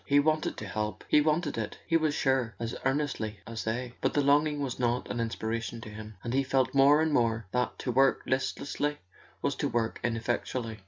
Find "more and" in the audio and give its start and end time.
6.73-7.13